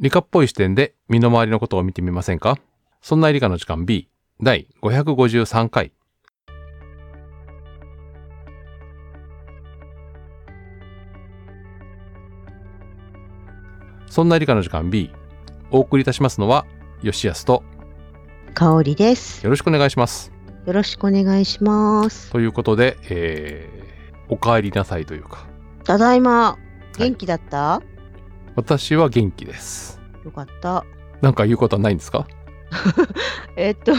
[0.00, 2.56] 理科っぽい視点で身の回りのことを見てみませんか？
[3.02, 4.08] そんな理科の時間 B
[4.40, 5.92] 第553回。
[14.06, 15.10] そんな理科の時間 B
[15.72, 16.64] お送りいたしますのは
[17.02, 17.64] 吉安と
[18.54, 19.42] 香りです。
[19.42, 20.32] よろしくお願いします。
[20.64, 22.30] よろしくお願いします。
[22.30, 25.48] ということで、えー、お帰りなさいというか
[25.82, 26.56] ただいま。
[26.96, 27.82] 元気だった、
[28.56, 30.00] 私は元気です。
[30.24, 30.84] よかった。
[31.20, 32.26] なんか言うことはないんですか？
[33.56, 33.92] えっと、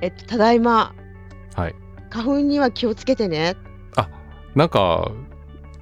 [0.00, 0.94] えっと、ただいま。
[1.54, 1.74] はい。
[2.10, 3.56] 花粉には気をつけてね。
[4.54, 5.12] なんか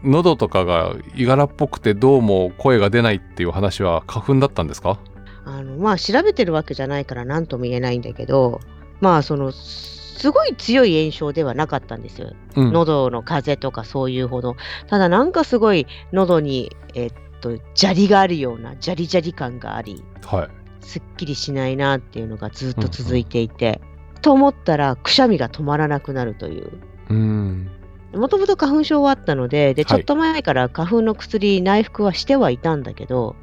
[0.03, 4.99] 喉とかがいがらっぽくてどうも声が出ないっていう話は花粉だったんですか？
[5.47, 8.61] あの、まあ、調べてるわけじゃないから何とも言えないんだけど、
[9.01, 12.33] まあ、その、すごい強い炎症ではなかったんですよ。
[12.57, 14.57] うん喉の風邪とかそういうほど。
[14.89, 20.49] ただなんかすごい喉に、えっと、砂利があるような、ジャリジャリ感があり、はい。
[20.81, 23.81] すっきりしないなっていうのがずっと続いていて、
[24.23, 26.73] と思ったらくしゃみが止まらなくなるという
[27.11, 27.71] うーん。
[28.13, 33.37] もともと花粉症はあったのでではいちょっと前から花粉の薬内服はしてはいたんだけど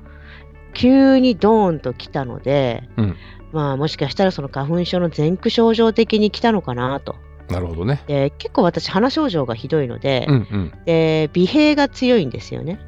[0.74, 3.16] 急にドーンと来たので、うん
[3.54, 7.16] まあもしかしたらその花粉症の前駆症状的に来たのかなと
[7.50, 8.04] なるほどね。
[8.08, 10.74] で結構私鼻症状がひどいので,、うんうん。
[10.86, 12.80] で鼻閉が強いんですよね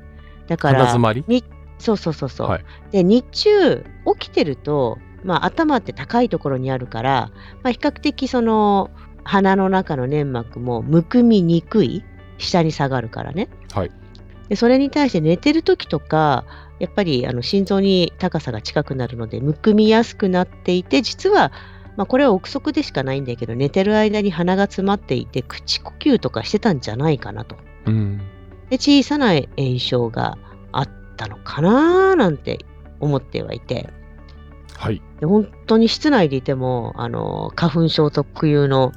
[0.47, 1.23] だから鼻詰まり？
[1.27, 1.43] に
[1.77, 3.85] そうそうそうそう、はいで日中
[4.19, 7.31] 起きてると、まあ、頭って高いところにあるから、
[7.63, 8.89] まあ、比較的その
[9.23, 12.03] 鼻の中の粘膜もむくみにくい
[12.37, 13.91] 下に下がるからねはい。
[14.49, 16.45] でそれに対して寝てる時とか
[16.80, 21.52] やっぱりあの心臓に高さが近くなるのでむくみやすくなっていて実は、
[21.97, 27.57] まあ、これは憶測でしかないんだけど寝てる間に鼻が詰まっていて口呼吸とかしてたんじゃないかなと。
[27.87, 28.21] うん。
[28.69, 30.38] で小さな炎症が
[30.71, 32.66] あったのかななんて
[32.99, 33.89] 思ってはいて
[34.77, 35.02] はい。
[35.19, 38.91] で本当に室内でいてもあの花粉症特有の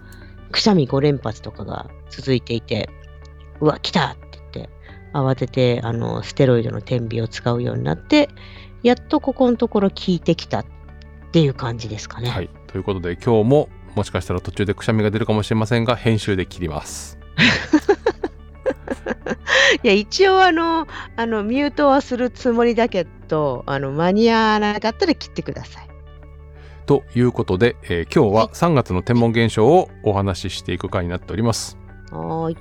[0.51, 2.89] くしゃみ5連発とかが続いていて
[3.61, 4.71] うわ来たって言って
[5.13, 8.29] 慌ててあのステロイドの点鼻を使うようになって
[8.83, 10.67] やっとここのところ効いてきたっ
[11.33, 12.29] ていう感じですかね。
[12.29, 12.51] はい。
[12.67, 17.19] ということで今日ももしかしたら途中でくしゃみが出るかもしれませんが編集で切ります。
[19.83, 20.87] いや一応あの
[21.17, 25.89] あのミュートはするつもりだけどあの間に合わなかったら切ってください。
[26.87, 31.77] ということで、えー今日は3月の天文現象をお話ししていく回になっております。
[32.11, 32.57] はーい。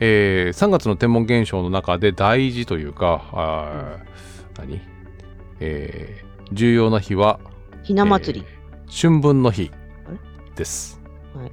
[0.00, 4.80] えー3月の天文現象の中で大事というか、あー何、
[5.60, 7.40] えー重要な日は、
[7.82, 8.46] ひな祭り。
[8.46, 8.62] えー
[8.94, 9.70] 春分の日
[10.54, 11.00] です。
[11.34, 11.52] はい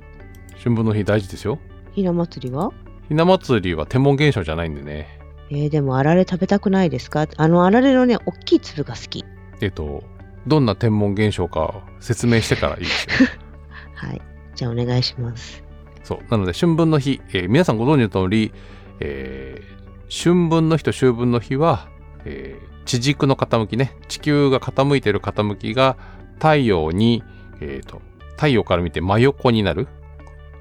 [0.62, 1.58] 春分の日大事ですよ。
[1.94, 2.72] ひな祭りは？
[3.10, 5.20] ひな祭りは天文現象じゃないんでね。
[5.50, 7.28] えー、でもあられ食べたくないですか？
[7.38, 9.26] あのあられのね、大きい粒が好き。
[9.62, 10.04] えっ、と、
[10.48, 13.28] どんな天文現象か説明してからいいですよ。
[13.96, 14.22] はい。
[14.56, 15.64] じゃあお願いします。
[16.04, 16.20] そう。
[16.30, 18.54] なので、春分の日、えー皆さんご存知の通り、
[19.00, 19.80] えー
[20.12, 21.88] 春分の日と秋分の日は、
[22.26, 25.96] えー地軸の傾きね、地球が傾いている傾きが
[26.36, 27.24] 太陽に、
[27.62, 29.88] えーと、太陽から見て真横になる。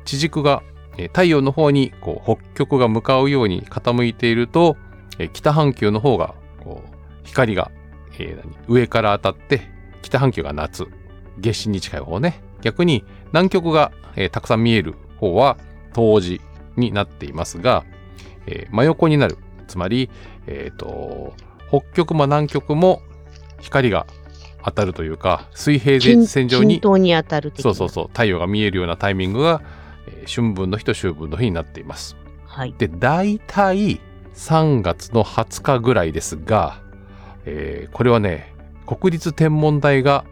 [0.04, 0.62] 地軸が、
[0.98, 4.76] えー太陽の方にこう北極が向かうように傾いていると、
[5.18, 6.88] えー北半球の方がこう
[7.24, 7.70] 光が、
[8.18, 9.62] えー何上から当たって
[10.02, 10.86] 北半球が夏
[11.38, 12.42] 夏至に近い方ね。
[12.60, 15.56] 逆に南極が、えーたくさん見える方は
[15.94, 16.40] 冬至
[16.76, 17.84] になっていますが、
[18.46, 19.38] えー真横になる。
[19.68, 20.10] つまり、
[20.46, 21.34] えーと
[21.68, 23.02] 北極も南極も
[23.60, 24.06] 光が
[24.64, 27.62] 当たるというか水平均線上に均等に当たる的な。
[27.62, 29.62] そうそうそう太陽が見えるようなタイミングが、
[30.10, 32.16] えー春分の日と秋分の日になっています。
[32.46, 32.74] はい。
[32.78, 34.00] で大体
[34.34, 36.80] 3月の20日ぐらいですが、
[37.44, 38.54] えーこれはね
[38.86, 40.24] 国立天文台が、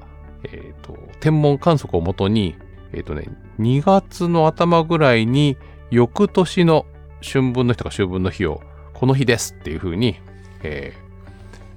[0.44, 2.56] えーと天文観測をもとに、
[2.92, 3.26] えーとね、
[3.59, 5.56] 2月の頭ぐらいに
[5.91, 6.84] 翌年の
[7.22, 8.60] 春分の日とか秋分の日を
[8.94, 10.16] この日ですっていう風に、
[10.62, 10.94] え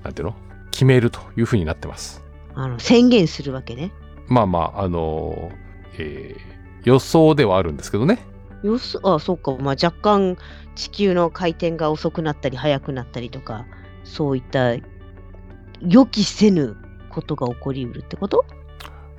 [0.01, 0.35] ーなんていうの？
[0.71, 2.23] 決めるという風になってます。
[2.55, 3.91] あの宣言するわけね。
[4.27, 5.55] まあまああのー
[5.97, 8.19] えー予想ではあるんですけどね。
[8.63, 9.55] よすあ、そうか。
[9.59, 10.37] まあ、若干
[10.75, 13.65] 地球の回転が遅くなったり速くなったりとか、
[14.03, 14.75] そういった
[15.81, 16.75] 予期せぬ
[17.09, 18.45] ことが起こりうるってこと？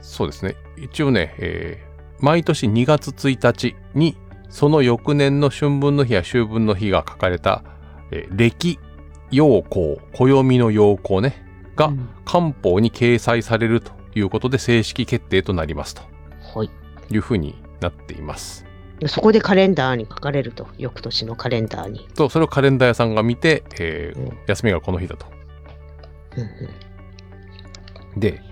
[0.03, 0.57] そうですね。
[0.77, 1.91] 一応ね、えー
[2.23, 4.15] 毎年2月1日に、
[4.51, 7.65] その翌年の春分の日や秋分の日が書かれた、
[8.11, 8.79] えー暦
[9.31, 11.43] 陽光、暦の陽光ね、
[11.77, 16.03] がうん官報に掲載されるということで正式決定となりますと
[16.55, 16.71] はい。
[17.11, 18.65] いうふうになっています。
[18.99, 20.69] でそこでカレンダーに書かれると。
[20.77, 22.07] 翌年のカレンダーに。
[22.15, 25.27] と、それをカレンダー屋さんが見て、えーうん休みがこの日だと。
[26.37, 28.43] うんうんで、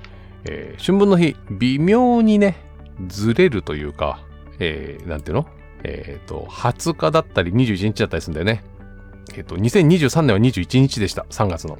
[0.45, 2.57] えー春分の日、微妙にね、
[3.09, 4.25] ずれるというか、
[4.59, 5.47] えーなんていうの？
[5.85, 8.65] えっ、と、20日だったり21日だったりするんだよね。
[9.35, 11.27] えっ、と、2023年は21日でした。
[11.31, 11.79] 3月の。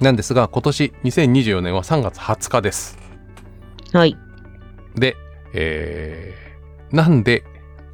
[0.00, 2.98] なんですが、今年2024年は3月20日です。
[3.92, 4.16] はい。
[4.94, 5.16] で、
[5.52, 6.50] えー
[6.94, 7.44] なんで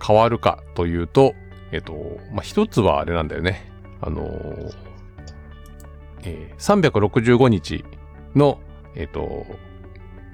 [0.05, 1.35] 変わるかというと、
[1.70, 3.70] えっ、と、まあ、一つはあれなんだよね。
[4.00, 4.75] あのー
[6.25, 7.85] えー365日
[8.35, 8.58] の、
[8.94, 9.47] えっ、と、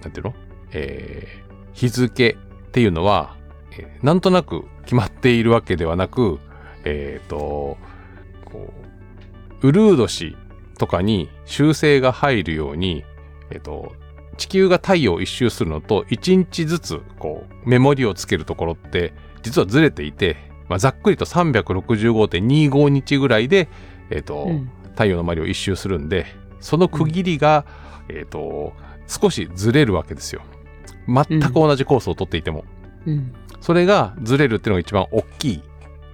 [0.01, 0.35] なんていうの？
[0.73, 3.37] えー日付っていうのは、
[3.73, 6.39] えーなんとなく決まっているわけではなく、
[6.85, 7.77] えっ、と、
[8.45, 8.73] こ
[9.63, 10.37] う、ウルード氏
[10.79, 13.05] とかに修正が入るように、
[13.51, 13.93] えっ、と、
[14.43, 20.37] 地球が太陽を一周するのと1日ずつこうメモリをつけるところって実はずれていて、
[20.69, 23.69] まあ、ざっくりと365.25日ぐらいで、
[24.11, 24.71] えっとうん。
[24.91, 26.27] 太陽の周りを一周するんで
[26.61, 27.65] その区切りが、
[28.09, 28.73] えっと
[29.07, 30.43] 少しずれるわけですよ。
[31.07, 32.65] 全く同じコースを取っていても。
[33.07, 33.33] うん。
[33.61, 35.63] それがずれるっていうのが一番大きい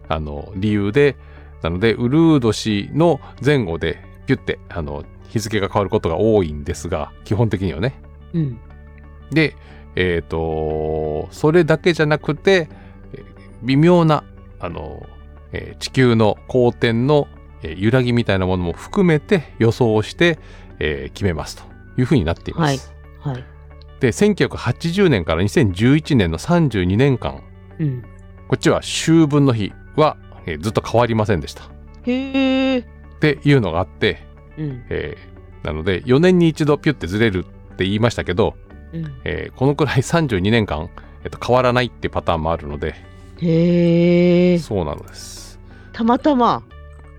[0.07, 1.17] あの理由で
[1.63, 8.03] なのでウルード氏の前後でピュッてあの日付が変わることが多いんですが基本的にはね。
[8.35, 8.61] うん。
[9.31, 9.55] で、
[9.97, 12.69] えっ、と、それだけじゃなくて、
[13.13, 13.25] えー
[13.63, 14.23] 微妙な、
[14.61, 15.05] あの、
[15.53, 17.27] えー地球の公転の、
[17.63, 20.39] えー揺らぎみたいなものも含めて予想をして、
[20.79, 21.65] えー決めますと
[21.99, 22.93] いうふうになっています。
[23.21, 23.45] はい。
[24.01, 27.43] で、1980年から2011年の32年間、
[27.81, 28.03] うん。
[28.47, 30.17] こっちは秋分の日は、
[30.47, 31.65] えーずっと変わりませんでした。
[31.65, 31.67] っ
[32.05, 32.85] へえ。
[33.21, 34.23] ていうのがあって、
[34.57, 34.85] うん。
[34.91, 37.45] えーなので4年に一度ピュッてずれる
[37.79, 38.57] って言いましたけど、
[38.93, 39.15] うん。
[39.23, 40.91] えーこのくらい32年間、
[41.23, 42.97] えっと、変わらないってパターンもあるので、
[43.41, 44.59] へえ。
[44.59, 45.61] そうなのです。
[45.93, 46.65] たまたま。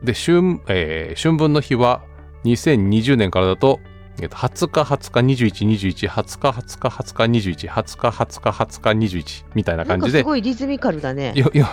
[0.04, 2.02] で、春、えー春分の日は
[2.44, 3.80] 2020年からだと、
[4.22, 11.32] えっと、20日、20日、21、21、20日、20日、20日、21、20日、20日、20日、21みたいな感じで、すごいリズミカルだね。
[11.36, 11.66] よよ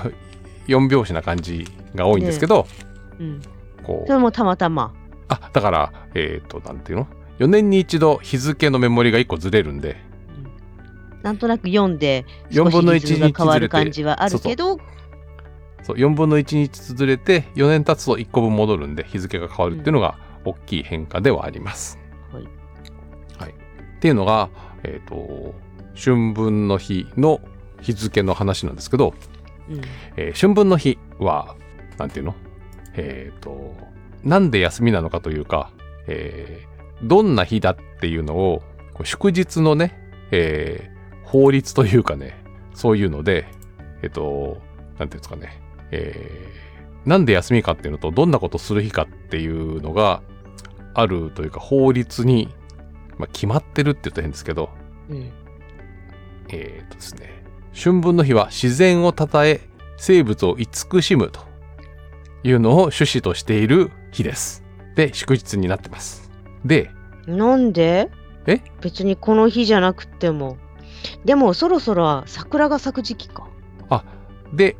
[0.69, 1.67] 4拍子な感じ
[1.97, 2.69] が多いんですけど、
[3.19, 3.43] うん。
[3.83, 4.95] こそうれもたまたま。
[5.29, 7.09] あ、だから、えっ、と、なんていうの？
[7.39, 9.97] ?4 年に一度日付のメモリが1個ずれるんで、
[11.23, 14.79] なんとなく読んで4分の1少しリズムが変わる感じはあるけど、
[15.83, 15.97] そう。
[15.97, 21.99] 4分の1日ずれて4年経つと1個分戻るんで日付が変わるっていうのが大きい変化ではあります。
[22.33, 22.45] はい。
[23.39, 23.51] はい。
[23.51, 24.51] っていうのが、
[24.85, 25.55] えっと
[25.97, 27.41] 春分の日の
[27.81, 29.15] 日付の話なんですけど、
[29.69, 29.81] うん。
[30.17, 31.57] えー春分の日は
[31.99, 32.35] なんていうの？
[32.95, 33.75] えっ、と
[34.23, 35.71] なんで休みなのかというか、
[36.07, 38.63] えーどんな日だっていうのを
[39.05, 39.99] 祝日のね、
[40.31, 40.97] えー
[41.27, 42.37] 法律というかね
[42.73, 43.47] そういうので
[44.01, 44.63] えっ、と
[44.97, 45.61] なんていうんですかね
[45.91, 50.23] えーなんで休みかっていうのとどんなことする日かっていうのが
[50.95, 52.49] あるというか法律に、
[53.19, 54.71] まあ、決まってるって言ったら変ですけど
[55.11, 55.33] うん
[56.49, 57.43] えーとですね、
[57.75, 59.61] 春分の日は自然を称え、
[59.97, 61.41] 生物を慈しむと
[62.45, 64.65] いうのを趣旨としている日です。
[64.95, 66.26] で、祝日になってます。
[66.67, 66.91] で、
[67.27, 68.11] なんで？
[68.47, 68.61] え？
[68.81, 70.57] 別にこの日じゃなくても。
[71.25, 73.49] でもそろそろ桜が咲く時期か。
[74.55, 74.77] で、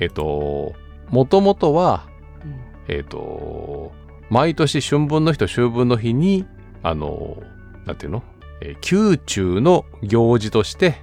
[0.00, 0.74] えっ、と、
[1.10, 2.06] もともとは、
[2.44, 3.92] うんえっ、と、
[4.30, 6.46] 毎年春分の日と秋分の日に、
[6.82, 7.42] あの、
[7.86, 8.22] なんていうの、
[8.60, 10.96] えー宮中の行事として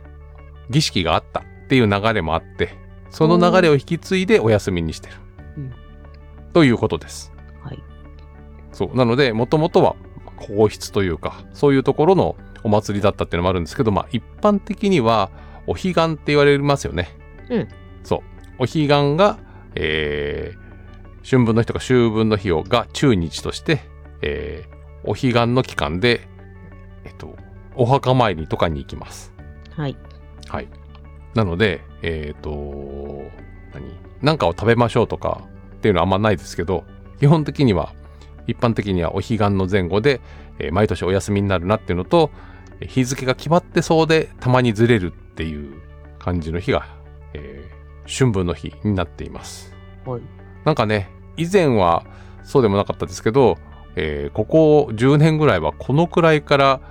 [0.70, 2.78] 儀式があったっていう流れもあって、
[3.10, 5.16] その流れを引き継いでお休みにしてる。
[5.58, 5.74] うん
[6.54, 7.34] ということです。
[7.62, 7.84] はい。
[8.72, 8.96] そう。
[8.96, 9.98] なので、もともとは
[10.38, 15.30] 皇室というか、そういうところのお祭りだったっていうのもあるんですけど、まあ、一般的には、
[15.68, 17.10] お彼岸って言われますよね。
[17.50, 17.68] うん。
[18.04, 18.20] そう。
[18.60, 19.40] お彼岸が、
[19.76, 23.82] えー、春分の日とか秋分の日をが中日として、
[24.22, 26.28] えー、お彼岸の期間で、
[27.04, 27.36] えっと、
[27.76, 29.34] お墓参りとかに行きます。
[29.76, 29.98] はい。
[30.48, 30.68] はい。
[31.34, 32.50] なので、えっ、と、
[33.74, 33.86] 何？
[34.22, 35.42] なんかを食べましょうとか
[35.76, 36.86] っていうのはあんまないですけど、
[37.20, 37.94] 基本的には、
[38.48, 40.22] 一般的にはお彼岸の前後で、
[40.60, 42.32] えー毎年お休みになるなっていうのと、
[42.80, 45.82] えー日付が決まってそうでたまにずれるっていう
[46.20, 46.86] 感じの日が、
[47.34, 47.76] えー
[48.08, 49.74] 春分の日になっています。
[50.06, 50.22] はい。
[50.64, 52.06] なんかね、以前は
[52.44, 53.58] そうでもなかったですけど、
[53.96, 56.82] えーここ10年ぐらいはこのくらいから、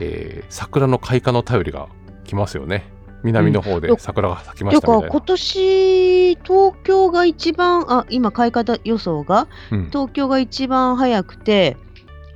[0.00, 1.88] えー桜の開花の便りが
[2.24, 2.90] 来ますよね。
[3.24, 5.08] 南の方でうん桜が咲きましたみたいな。
[5.08, 11.76] 今年東京が一番あ今開花予想がうん東京が一番早くて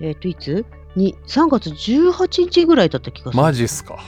[0.00, 0.64] えっ、といつ？
[0.97, 3.42] に3月18日ぐらいだった気がする。
[3.42, 3.99] マジっすか。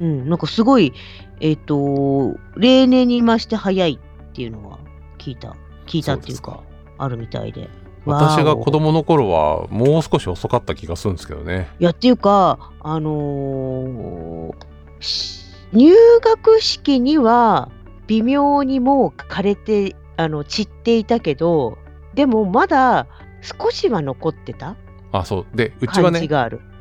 [0.00, 0.92] うん、なんかすごい、
[1.40, 4.78] えっ、と、例年に増して早いっていうのは
[5.18, 6.62] 聞いた、聞いたっていうか、
[6.98, 7.68] あるみたいで。
[8.04, 11.68] 私が子供の頃はもう少し遅かった気がするんですけどね。
[11.80, 14.54] いやっていうかあのー
[15.00, 17.70] し入学式には
[18.06, 21.78] 微妙にもう枯れてあの散っていたけど
[22.14, 23.06] でもまだ
[23.42, 24.76] 少しは残ってた
[25.12, 25.56] あ、そう。
[25.56, 26.26] で、うちはね。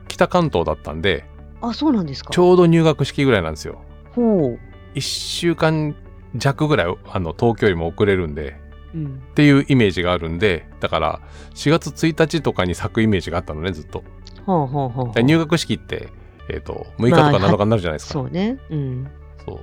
[0.08, 1.26] 北関東だったんで、
[1.62, 2.32] あそうなんですか。
[2.32, 3.82] ちょうど入学式ぐらいなんですよ。
[4.14, 4.60] ほう、
[4.96, 5.96] 1週間
[6.36, 8.56] 弱ぐらいあの東京よりも遅れるんで、
[8.94, 11.22] うん、っていうイメージがあるんで、だから
[11.56, 14.04] 4月1日とかに咲くイメージがあったのね、ずっと。
[14.46, 16.10] ほうほうほうほうで入学式って、
[16.50, 18.14] えっ、と、6日とかまあ7日になるじゃないですか。
[18.14, 18.60] そうね。
[18.70, 19.08] うん。
[19.46, 19.60] そう。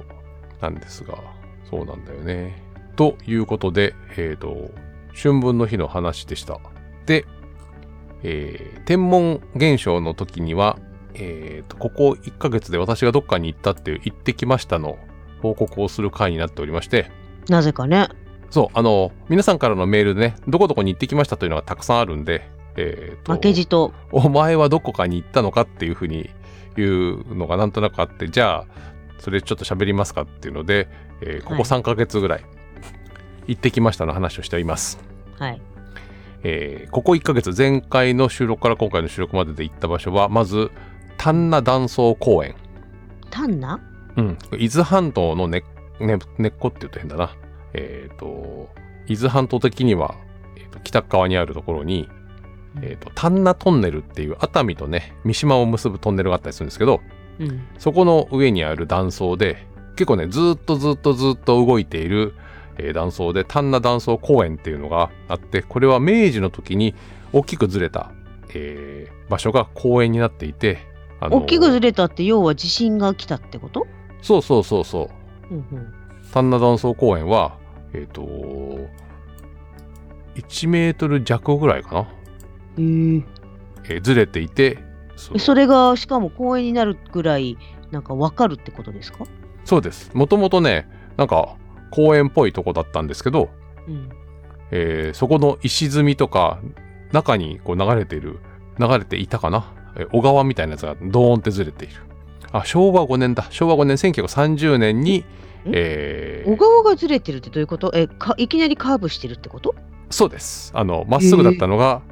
[0.60, 1.18] なんですが、
[1.68, 2.62] そうなんだよね。
[2.96, 4.70] ということで、えっ、と、
[5.14, 6.60] 春分の日の話でした。
[7.06, 7.24] で、
[8.22, 10.78] えー天文現象の時には、
[11.14, 14.98] えーと、ここ1ヶ月で私がどっかに行ったっていう行ってきましたの
[15.40, 17.10] 報告をする回になっておりまして、
[17.48, 18.08] なぜかね。
[18.50, 23.92] そう、あの、皆さんからのメールでね、どこどこに行ってきましたというのがたくさんあるんで、えーと負けじと。
[24.10, 26.30] お前はどこかに行ったのかっていうふうに
[26.76, 28.66] 言うのがなんとなくあって、じゃあ、
[29.18, 30.88] それちょっと喋りますかっていうので、
[31.20, 32.44] えーここはい3ヶ月ぐらい、
[33.46, 34.98] 行ってきましたの話をしています。
[35.38, 35.62] はい。
[36.42, 40.70] えーここ1ヶ月、前回の収録から今回の収録までで行った場所は、まず、
[41.18, 42.54] 丹那断層公園。
[43.30, 43.80] 丹那
[44.16, 44.38] うん。
[44.58, 45.62] 伊豆半島の根、
[46.00, 47.36] ね、根っこって言うと変だな。
[47.74, 48.68] えっ、と、
[49.06, 50.16] 伊豆半島的には、
[50.56, 52.08] えーと北側にあるところに、
[52.80, 57.00] えっ、と、丹那トンネルっていう熱海とね、三島を結ぶトンネルがあったりするんですけど、
[57.38, 57.66] うん。
[57.78, 62.34] そこの上にある断層で、結構ね、ずーっとずーっとずーっと動いている、
[62.78, 66.94] えー断層で、丹那断層公園っていうのがあって、これは明治の時に
[67.32, 68.12] 大きくずれた、
[68.54, 70.78] えー場所が公園になっていて、
[71.18, 73.86] あの大きくずれたって要は地震が来たってこと？
[74.20, 75.10] そうそうそうそ
[75.50, 75.54] う。
[75.54, 75.94] うんうん。
[76.32, 77.56] 丹那断層公園は、
[77.94, 78.22] えっ、と、
[80.34, 82.08] 1メートル弱ぐらいかな、
[82.78, 83.22] へえ
[83.88, 84.78] えーずれていて、
[85.16, 87.58] そうそれがしかも公園になるぐらい
[87.90, 89.24] なんかわかるってことですか？
[89.64, 90.10] そうです。
[90.14, 91.56] もともとね、なんか
[91.90, 93.50] 公園っぽいとこだったんですけど、
[93.86, 94.08] うん。
[94.70, 96.58] えーそこの石積みとか、
[97.12, 98.38] 中にこう流れている、
[98.78, 101.94] 流れていたかな、えー小川みたいなやつがドーンってずれている。
[102.52, 103.46] あ、昭和5年だ。
[103.50, 105.24] 昭和5年、1930年に、
[105.66, 106.44] え？
[106.46, 107.92] ー小川がずれてるってどういうこと？
[107.94, 109.74] えかいきなりカーブしてるってこと？
[110.10, 110.72] そうです。
[110.74, 112.11] あの、まっすぐだったのが、う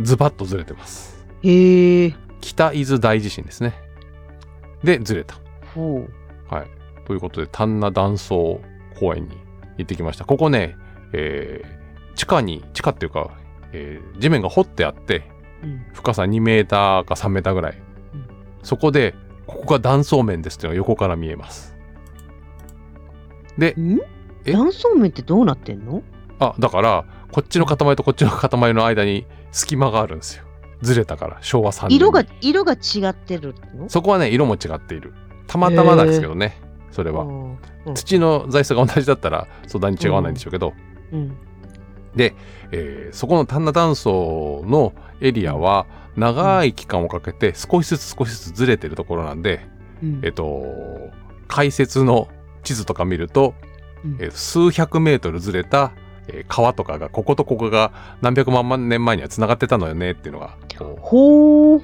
[0.00, 1.26] ズバッとずれてます。
[1.42, 2.14] へえ。
[2.40, 3.74] 北伊豆大地震ですね。
[4.84, 5.36] で、ずれた。
[5.74, 6.54] ほう。
[6.54, 6.66] はい。
[7.06, 8.60] ということで、丹那断層
[8.98, 9.36] 公園に
[9.76, 10.24] 行ってきました。
[10.24, 10.76] ここね、
[11.12, 11.78] えー
[12.14, 13.30] 地下に、地下っていうか、
[13.72, 15.22] えー地面が掘ってあって、
[15.62, 15.86] うん。
[15.92, 17.72] 深さ2メーターか3メーターぐらい。
[17.72, 18.26] うん
[18.62, 19.14] そこで、
[19.46, 21.76] ここが断層面ですっていうのが横から見えます。
[23.56, 23.74] で、
[24.44, 26.02] 断層面ってどうなってんの？
[26.40, 30.44] あ、だから、こっちの塊とこっちの塊の間に隙間があるんですよ。
[30.82, 31.96] ずれたから、昭和3年に。
[31.96, 33.88] 色が色が違ってるの？
[33.88, 35.12] そこはね、色も違っている。
[35.46, 37.24] たまたまなんですけどね、それは。
[37.24, 37.58] うんうん
[37.94, 40.74] 土の材質が同じだったら、そんなに違わないんでしょうけど、
[41.10, 41.36] うん
[42.14, 42.34] で、
[42.70, 44.92] えーそこの丹那断層の
[45.22, 49.66] エリアは、長い期間をかけて少しずつ少しずつずれてるところなんで、
[50.02, 50.66] うんえっと、
[51.46, 52.28] 解説の
[52.62, 53.54] 地図とか見ると、
[54.04, 55.92] うんえー数百メートルずれた、
[56.28, 60.56] えー川とかが、こことここが何百万年前には繋がってたのよねっていうのが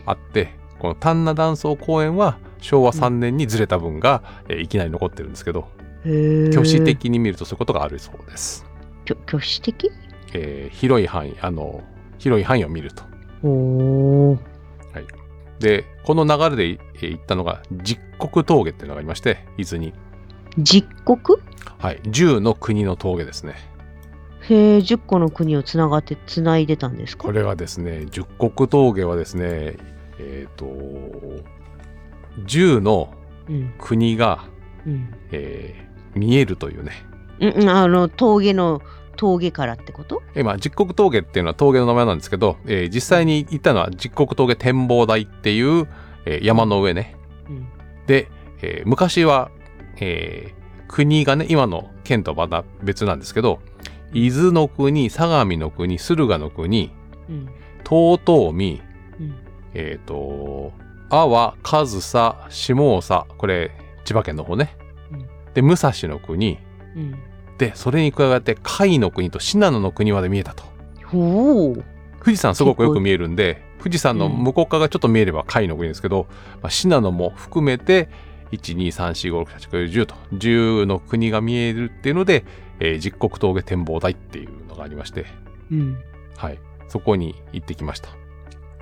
[0.06, 5.68] あって、この丹那断層公園は昭和3年にずれた分が、えーいきなり残ってるんですけど、
[6.04, 8.66] へえ挙手的に見るとそういうことがあるそうです。
[9.04, 9.90] きょ挙手的？
[10.34, 11.82] えー広い範囲、あの、
[12.18, 13.02] 広い範囲を見ると。
[13.42, 14.54] ほう
[15.60, 19.94] で、この流れで、えー行ったのが、実国峠っていうのがありまして、伊豆に。
[20.58, 21.38] 実国？
[21.78, 22.00] はい。
[22.04, 23.54] 10の国の峠ですね。
[24.48, 27.24] へえ10個の国をつながってつないでたんですか？
[27.24, 29.76] これはですね、十国峠はですね、
[30.18, 30.66] えっ、と、
[32.46, 33.12] 10の
[33.48, 33.74] うん。
[33.78, 34.44] 国が、
[34.86, 35.14] うん。
[35.32, 35.84] えー
[36.18, 36.92] 見えるというね。
[37.68, 38.80] あの峠の
[39.16, 40.22] 峠からってこと？
[40.36, 45.88] 今、実国峠っていうのは峠の名前なんですけど、えー実際に行ったのは実国峠展望台っていう、
[46.24, 47.16] えー山の上ね。
[47.48, 47.66] うん。
[48.06, 48.28] で、
[48.62, 49.50] えー昔は、
[50.00, 53.58] えー国がね、今の県とまた別なんですけど、
[54.14, 56.92] 伊豆の国、相模の国、駿河の国、
[57.28, 57.48] うん。
[57.82, 58.80] 遠江、うん。
[59.74, 60.72] えっ、と、
[61.10, 63.72] 阿波、上総、下総、これ、
[64.04, 64.76] 千葉県の方ね。
[65.12, 65.26] うん。
[65.52, 66.58] で、武蔵の国、
[66.96, 67.18] うん。
[67.58, 70.64] で、それに加えて、甲斐の国と信濃の国まで見えたと。
[72.24, 76.26] 富士山すごくよく見えるんで、富士山の向こう側がちょっと見えれば甲斐の国ですけど、
[76.62, 78.08] まあ、信濃も含めて、
[78.52, 82.44] 1、2、3、4、5、6、7、9、10と、10の国が見えるっていうので、
[82.80, 85.26] えー実国峠展望台っていうのがありまして、
[85.70, 85.98] うん
[86.36, 86.58] はい。
[86.88, 88.10] そこに行ってきました。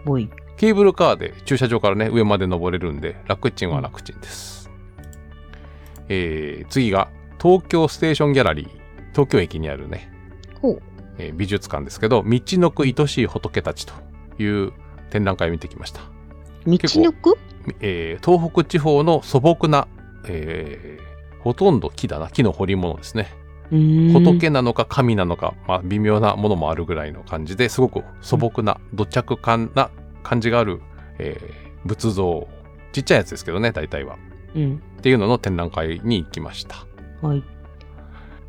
[0.07, 0.29] おい。
[0.57, 4.71] ケーブルカーで駐車場からね、上まで登れるんで、楽ちんは楽ちんです。
[6.09, 7.09] えー、次が、
[7.41, 8.69] 東京ステーションギャラリー。
[9.13, 10.11] 東京駅にあるね。
[11.19, 13.93] えー美術館ですけど、道のく愛しい仏たちと
[14.43, 14.73] いう
[15.11, 16.01] 展覧会を見てきました。
[16.67, 17.39] 道のく？
[17.81, 19.87] えー東北地方の素朴な、
[20.27, 23.29] えーほとんど木だな、木の彫り物ですね。
[24.13, 29.91] 仏なのか神なのか、まあ、微妙なものもあるぐらいの感じですごく素朴な、土着感な
[30.23, 30.81] 感じがある、
[31.19, 32.47] えー仏像。
[32.93, 34.17] ちっちゃいやつですけどね、大体は。
[34.55, 34.83] うん。
[34.99, 36.87] っていうのの展覧会に行きました。
[37.27, 37.43] はい。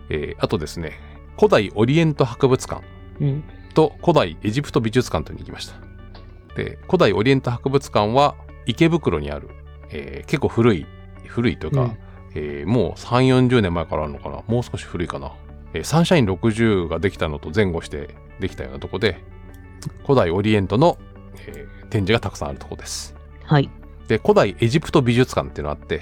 [0.10, 1.00] えーあとですね、
[1.38, 2.84] 古代オリエント博物館
[3.22, 3.44] うん。
[3.74, 5.75] と古代エジプト美術館とに行きました。
[6.56, 8.36] で、古代オリエント博物館は
[8.68, 9.50] 池袋にある、
[9.89, 10.86] えー結構古い、
[11.25, 11.98] 古いというか、うん
[12.36, 14.44] えーもう3、40年前からあるのかな？
[14.48, 15.34] もう少し古いかな、
[15.74, 19.24] えーサンシャイン60ができたのと前後してできたようなとこで、
[20.04, 20.98] 古代オリエントの、
[21.48, 23.16] えー展示がたくさんあるとこです。
[23.44, 23.70] はい。
[24.08, 26.02] で、古代エジプト美術館っていうのがあって、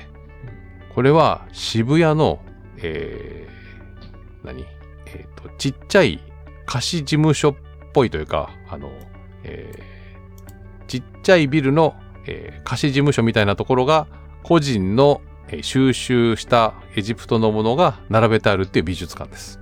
[0.95, 2.39] これは渋谷の、
[2.77, 4.65] えー何？
[5.07, 6.21] えっ、と、ちっちゃい
[6.65, 7.55] 貸し事務所っ
[7.93, 8.89] ぽいというか、あの、
[9.43, 9.91] えー
[10.87, 11.93] ちっちゃいビルの、
[12.25, 14.07] えー貸し事務所みたいなところが、
[14.43, 15.30] 個人の、えー
[15.61, 19.59] 収集したエジプトのものが並べてあるっていう美術館です。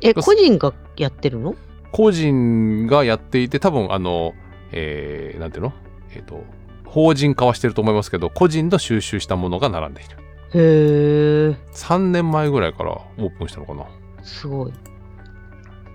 [0.00, 1.54] え、個人がやってるの？
[1.92, 4.34] 個人がやっていて、多分あの、
[4.72, 5.72] えーなんていうの？
[6.14, 6.44] えっ、と、
[6.84, 10.16] 法人化はしてると思いますけど、個人の収集したものが並んでいる。
[10.54, 11.56] へえ。
[11.72, 13.86] 3年前ぐらいからオープンしたのかな？
[14.22, 14.72] すごい。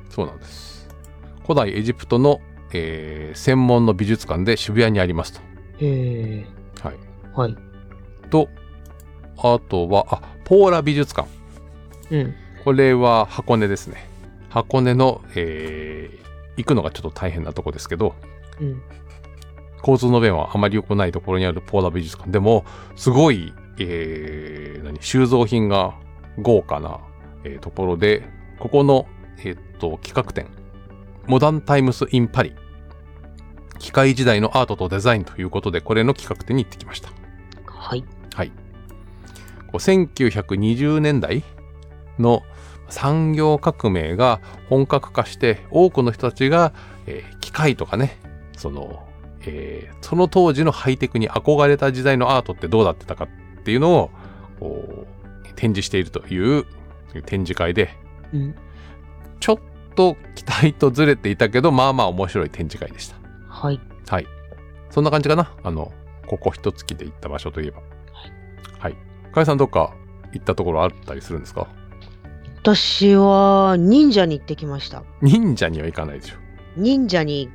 [0.09, 0.87] そうなんです。
[1.43, 2.39] 古代エジプトの、
[2.73, 5.39] えー専門の美術館で渋谷にありますと。
[5.79, 6.45] へえ。
[6.81, 6.95] はい。
[7.35, 7.55] はい。
[8.29, 8.49] と、
[9.37, 11.27] あとは、あ、ポーラ美術館。
[12.11, 12.35] うん。
[12.63, 14.07] これは箱根ですね。
[14.49, 16.27] 箱根の、えー
[16.57, 18.15] 行くのがちょっと大変なとこですけど、
[18.59, 18.81] うん。
[19.77, 22.65] 交通の便はあまり良くないところにあるポーラ美術館でも、
[22.95, 25.93] すごい、えー何、収蔵品が
[26.39, 26.99] 豪華な、
[27.43, 29.05] えーところで、ここの、
[29.37, 30.47] えーっと、企画展、
[31.27, 32.55] モダンタイムス・イン・パリ、
[33.77, 37.11] 機械時代のアートとデザインということで、これの企画展に行ってきました。
[37.67, 38.03] はい。
[38.33, 38.51] はい。
[39.67, 41.43] こう1920年代
[42.19, 42.43] の
[42.89, 46.73] 産業革命が本格化して、多くの人たちが、
[47.05, 48.19] えー機械とかね、
[48.55, 49.07] その、
[49.41, 54.11] えーその当時のハイテクに憧れた時代のアートってどうなってたかっていうの
[54.61, 55.05] を、
[55.55, 56.65] 展示しているという
[57.25, 57.89] 展示会で、
[58.33, 58.55] うん。
[59.39, 59.59] ちょっ
[59.95, 63.15] と期待とずれていたけど、まあまあ面白い展示会でした。
[63.49, 63.79] はい。
[64.07, 64.27] はい。
[64.89, 65.51] そんな感じかな。
[65.63, 65.91] あの、
[66.27, 67.81] ここ一月で行った場所といえば。
[68.79, 68.95] はい。
[69.37, 69.93] かえさんどっか
[70.33, 71.67] 行ったところあったりするんですか？
[72.63, 75.03] 私は忍者に行ってきました。
[75.21, 76.35] 忍者には行かないでしょ。
[76.75, 77.49] 忍者に、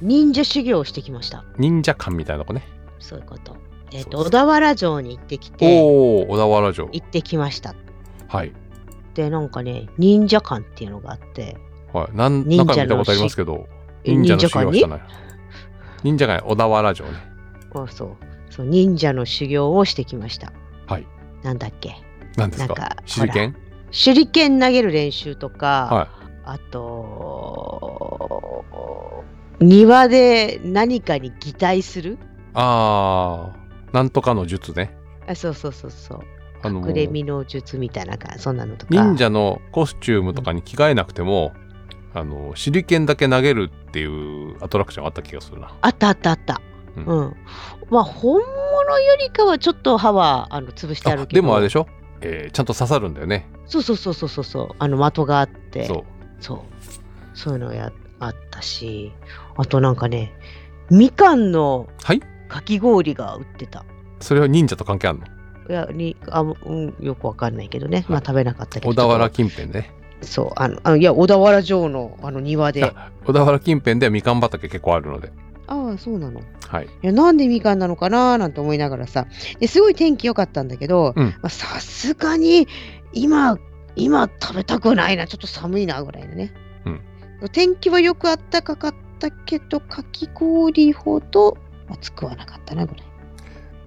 [0.00, 1.44] 忍者修行をしてきました。
[1.58, 2.62] 忍者館みたいなとこね。
[3.00, 3.56] そういうこと。
[3.92, 6.88] えっ、と、そうそう小田原城に行ってきて、おー、小田原城。
[6.92, 7.74] 行ってきました。
[8.28, 8.52] はい。
[9.14, 11.56] で、なんかね、忍者館っていうのがあって、
[11.92, 12.16] はい。
[12.16, 13.66] なん忍者見たことありますけど、
[14.04, 15.00] え忍者の修行したない。
[16.04, 17.12] 忍者館、小田原城ね。
[17.74, 18.16] あそう
[18.50, 20.52] そう、忍者の修行をしてきました。
[20.86, 21.06] はい。
[21.44, 21.94] なんだっけ？
[22.36, 22.74] 何ですか？
[22.74, 23.54] なんか手裏剣？
[23.92, 26.08] 手裏剣投げる練習とか、は
[26.44, 28.02] あと、
[29.60, 32.14] 庭で何かに擬態する？
[32.14, 32.18] い。
[32.54, 34.96] あー、なんとかの術ね。
[35.28, 36.20] あそうそうそうそう。
[36.62, 38.94] あの隠れ身の術みたいなか、そんなのとか。
[38.94, 41.52] 忍者のコスチュームとかに着替えなくても、
[42.14, 45.74] あの、手裏剣だけ投げるっていうアトラクションあった気がするな。
[45.80, 46.60] あったあったあった。
[46.96, 47.36] ううんん。
[47.90, 51.42] まあ、本物よりかはちょっと歯はあの潰してああるけど。
[51.42, 51.86] でもあれでしょ、
[52.20, 53.46] えーちゃんと刺さるんだよね。
[53.66, 54.68] そうそうそうそうそうそう。
[54.78, 55.86] あの的があって。
[55.86, 56.04] そう。
[56.40, 56.58] そう。
[57.34, 59.12] そういうのやあったし、
[59.56, 60.32] あとなんかね、
[60.90, 62.20] みかんのはい？
[62.48, 63.84] かき氷が売ってた。
[64.20, 65.26] それは忍者と関係あるの？
[65.68, 68.04] いや、にあうん、よくわかんないけどね。
[68.08, 68.90] まあ食べなかったけど。
[68.90, 69.80] 小田原近辺で？
[69.80, 69.90] ね。
[70.20, 70.50] そう。
[70.56, 72.92] あの、あのいや、小田原城のあの庭で。
[73.24, 75.32] 小田原近辺ではみかん畑結構あるので。
[75.66, 76.40] あ、そうなの。
[76.40, 76.88] いはい。
[77.02, 79.26] や、なんでみかんなのかななんて思いながらさ。
[79.60, 81.14] ですごい天気良かったんだけど、
[81.48, 82.68] さすがに
[83.12, 83.58] 今、
[83.96, 85.26] 今食べたくないな。
[85.26, 86.52] ちょっと寒いなぐらいのね。
[86.86, 87.00] うん
[87.52, 93.04] 天気はよくあったかかったけど、かき氷ほど暑くはなかったなぐらい。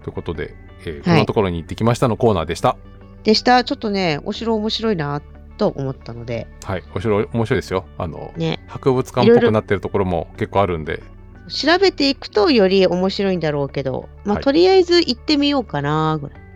[0.04, 2.78] ということで、えーこんなところに行ってきましたのコーナーでした。
[3.24, 3.63] でした。
[3.63, 5.22] ちょっとね、お城面白いな
[5.58, 6.84] と思ったので、はい。
[6.96, 7.86] お城面白いですよ。
[7.98, 11.02] あの、ね、博物館っぽくなってるところも結構あるんで。
[11.48, 16.48] 調べていくとより面白いんだろうけど、まあ、はいとりあえず行ってみようかなぐらい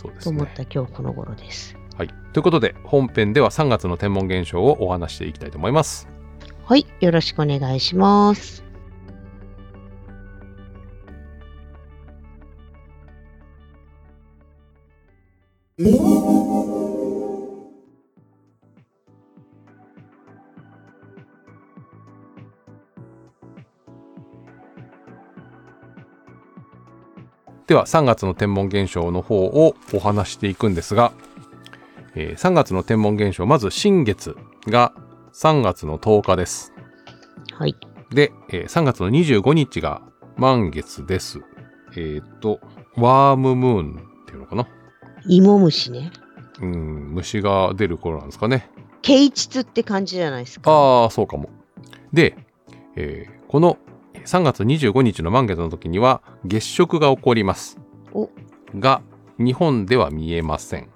[0.00, 0.36] そうですね。
[0.36, 1.76] と思った今日この頃です。
[1.96, 2.08] はい。
[2.32, 6.08] ということで、本編では3月の天文現象をお話していきたいと思います。
[6.64, 8.64] はい、よろしくお願いします。
[27.70, 31.12] では3月の天文現象の方をお話していくんですが、
[32.16, 34.92] えー3月の天文現象まず新月が
[35.32, 36.72] 3月の10日です。
[37.52, 37.76] はい。
[38.10, 40.02] で、えー3月の25日が
[40.36, 41.42] 満月です。
[41.96, 42.58] えっ、と、
[42.96, 44.66] ワームムーンっていうのかな？
[45.28, 46.10] 芋虫ね。
[46.60, 48.68] うん、虫が出る頃なんですかね。
[49.02, 50.72] 啓蟄って感じじゃないですか。
[50.72, 51.48] ああ、そうかも。
[52.12, 52.36] で、
[52.96, 53.78] えーこの
[54.24, 57.78] 3月25日の満月の時には月食が起こります。
[58.12, 58.30] お
[58.78, 59.02] が、
[59.38, 60.88] 日本では見えません。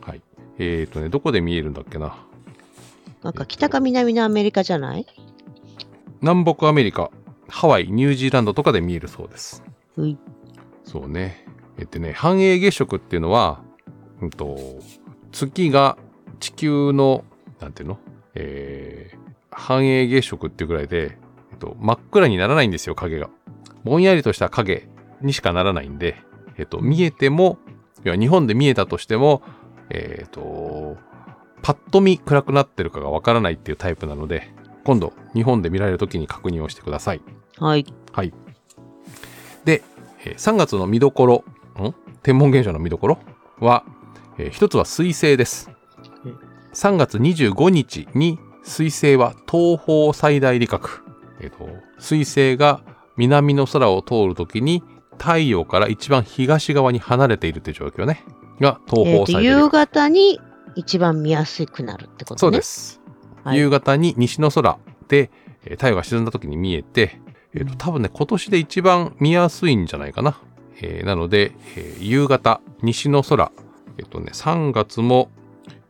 [0.00, 0.22] はい。
[0.58, 2.26] えっ、とね、どこで見えるんだっけな。
[3.22, 5.06] なんか北か南のアメリカじゃない？
[6.22, 7.10] 南北アメリカ、
[7.48, 9.62] ハワイ、ニュージーランドとかで見えるそうです。
[9.96, 10.18] うい。
[10.84, 11.46] そうね。
[11.78, 13.62] えっとね、繁栄月食っていうのは、
[14.20, 14.58] うんと、
[15.32, 15.96] 月が
[16.40, 17.24] 地球の、
[17.60, 17.98] なんていうの？
[18.34, 19.18] えー、
[19.50, 21.18] 繁栄月食っていうぐらいで、
[21.60, 23.30] と、真っ暗にならないんですよ、影が。
[23.84, 24.88] ぼんやりとした影
[25.22, 26.16] にしかならないんで、
[26.56, 27.58] えっと、見えても、
[28.04, 29.42] 日本で見えたとしても、
[29.90, 30.96] えっと、
[31.62, 34.52] パッと見暗くなってるかがわからないっていうタイプなので、
[34.84, 37.20] 今度、日本で見られるときに確認をしてください。
[37.58, 37.84] はい。
[38.12, 38.32] はい。
[39.64, 39.82] で、
[40.24, 41.44] えー3月の見どころ、
[41.82, 41.94] ん？
[42.22, 43.18] 天文現象の見どころ？
[43.58, 43.84] は、
[44.38, 45.70] えー一つは水星です
[46.24, 46.38] うん。
[46.72, 51.02] 3月25日に水星は東方最大理覚。
[51.40, 52.82] えっ、と、水星が
[53.16, 54.82] 南の空を通るときに
[55.18, 58.24] 太陽から一番東側に離れているという状況ね。
[58.60, 59.70] が東方最大理覚。
[59.70, 60.40] 方に
[60.76, 62.38] 一番見やすくなるってことね。
[62.38, 62.62] そうで。
[62.62, 63.00] す。
[63.44, 65.30] はい夕方に西の空で、
[65.64, 67.20] えー太陽が沈んだ時に見えて、
[67.54, 70.40] えーと多分ね、今年で一番見やすいんじゃないかな。
[70.82, 73.50] えーなので、えー夕方、西の空、
[73.98, 75.30] えっ、とね、3月も、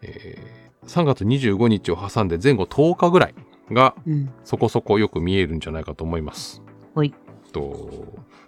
[0.03, 3.35] えー3月25日を挟んで前後10日ぐらい
[3.73, 4.31] がうん。
[4.45, 6.63] そこそこよく見えるんじゃないかと思います。
[6.95, 7.15] はい。
[7.53, 7.91] と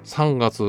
[0.05, 0.63] 3月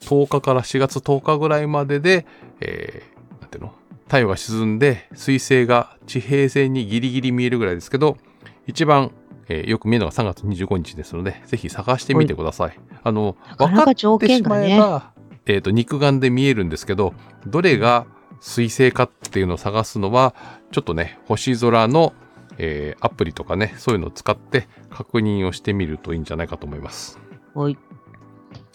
[0.00, 2.26] 10日から4月10日ぐらいまでで、
[2.60, 3.72] えーなんていうの？
[4.06, 8.18] 太陽が沈んで水星が地平線にギリギリ見えるぐらいですけど
[8.66, 9.12] 一番、
[9.48, 12.78] えーよく見えるのが3月25日ですのでぜひ探してみてください。
[13.02, 14.74] あの分かってしま件がね。
[14.76, 15.12] えば、
[15.46, 17.14] えーと肉眼で見えるんですけど
[17.46, 18.06] どれが
[18.40, 20.34] 水星かっていうのを探すのは
[20.70, 22.12] ちょっとね星空の、
[22.58, 27.18] えーアプリとかねそういうのを使って確認をしてみるといいんじゃないかと思います。
[27.54, 27.78] はい。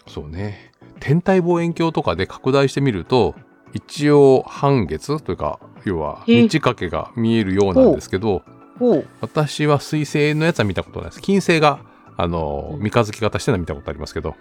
[0.08, 0.72] そうね。
[1.00, 3.36] 天体望遠鏡とかで拡大してみると、
[3.74, 8.44] 一応半月というか、要はえ満ち欠けが見えるようなんですけど。
[9.22, 11.22] 私は水星のやつは見たことないです。
[11.22, 11.80] 金星が、
[12.18, 14.36] あの、うん三日月型してるのは見たことありますけど。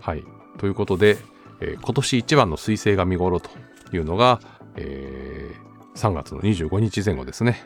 [0.00, 0.24] はい。
[0.58, 1.18] ということで、
[1.60, 3.50] えー今年一番の水星が見頃と
[3.92, 4.40] いうのが、
[4.76, 7.64] えー3月の25日前後ですね。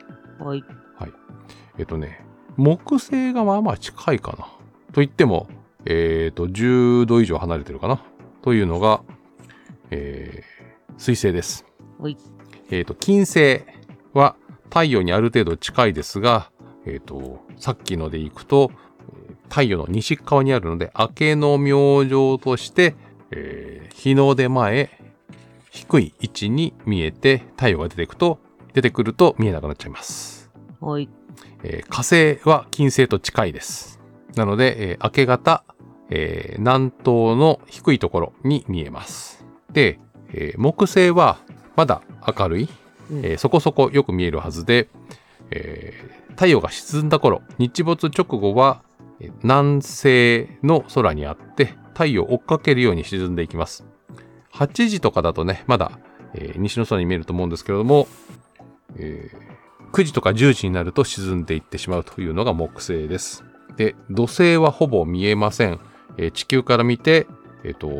[0.98, 1.12] はい。
[1.78, 2.24] えっとね、
[2.56, 4.46] 木星がまあまあ近いかな。
[4.92, 5.48] と言っても、
[5.84, 8.02] えっ、と、10度以上離れてるかな。
[8.42, 9.02] というのが、
[9.90, 10.52] えー
[10.98, 11.64] 水星です。
[11.98, 12.16] はい。
[12.70, 13.62] えっ、と、金星
[14.12, 16.50] は太陽にある程度近いですが、
[16.86, 18.70] えっ、と、さっきのでいくと、
[19.48, 22.94] 太陽の西側にあるので、明けの明星として、
[23.30, 24.90] えー日の出前、
[25.70, 28.38] 低い位置に見えて、太陽が出てくと、
[28.72, 30.50] 出てくると見えなくなっちゃいます。
[30.80, 31.08] はい。
[31.62, 34.00] えー火星は金星と近いです。
[34.36, 35.64] なので、えー明け方、
[36.10, 39.44] えー南東の低いところに見えます。
[39.72, 39.98] で、
[40.32, 41.38] えー木星は
[41.76, 42.02] まだ
[42.38, 42.68] 明るい、
[43.10, 44.88] うんえーそこそこよく見えるはずで、
[45.50, 48.82] えー太陽が沈んだ頃、日没直後は
[49.20, 53.84] えー南西の空にあって、太陽を追っかけるように沈んでいきます。
[54.54, 55.98] 8時とかだとね、まだ、
[56.34, 58.08] えー西の空に見えると思うんですけれども、
[58.96, 59.52] えー
[59.92, 63.44] 9時とか10時になると沈んでいってしまうというのが木星です。
[63.76, 65.80] で、土星はほぼ見えません。
[66.16, 67.26] えー地球から見て、
[67.62, 67.90] えっ、と、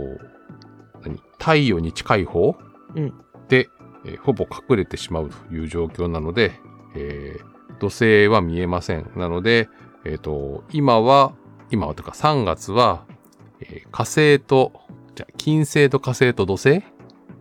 [1.03, 1.21] 何？
[1.39, 2.57] 太陽に近い方、
[2.97, 3.13] うん
[3.49, 3.69] で、
[4.07, 6.53] えーほぼ隠れてしまうという状況なので、
[6.97, 9.11] えー土星は見えません。
[9.17, 9.69] なので、
[10.05, 11.35] えっ、と、今は、
[11.71, 13.05] 今はというか3月は、
[13.61, 14.73] えー火星と、
[15.15, 16.79] じゃあ金星と火星と土星？
[16.79, 16.83] っ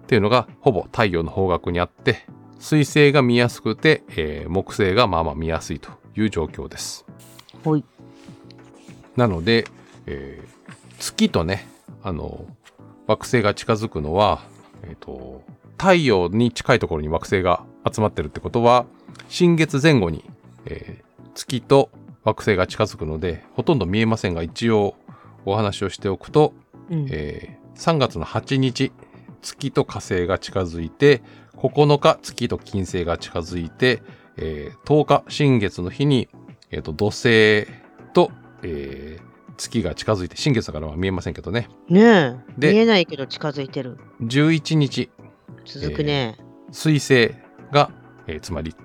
[0.08, 2.26] ていうのがほぼ太陽の方角にあって、
[2.62, 7.06] 水星が見やすくて、えー木星がまあまあ見やすいという状況です。
[7.65, 7.84] はい。
[9.17, 9.65] なので、
[10.06, 10.62] えー
[11.00, 11.67] 月とね、
[12.04, 12.45] あの、
[13.08, 14.43] 惑星が近づくのは、
[14.84, 15.41] えっ、と、
[15.80, 18.86] 太陽に近いところに惑星が集まってるってことは、
[19.28, 20.24] 新月前後に、
[20.65, 21.89] えー月と
[22.24, 24.95] 惑星が近づくので、ほとんど見えませんが、一応
[25.45, 26.54] お話をしておくと、
[26.91, 27.08] うん。
[27.10, 28.91] えー3月の8日、
[29.41, 31.24] 月と火星が近づいて、
[31.62, 34.02] 9日、月と金星が近づいて、
[34.38, 36.28] えー10日、新月の日に、
[36.71, 37.67] えーと土星
[38.13, 38.32] と、
[38.63, 41.67] えー月が近づいて、新月だからは見えませんけどね。
[41.88, 42.36] ねえ。
[42.58, 43.97] で見えないけど近づいてる。
[44.21, 45.12] 11日、
[45.65, 46.38] 続くね。
[46.71, 47.36] 水星
[47.71, 47.91] が、
[48.26, 48.76] えーつまり、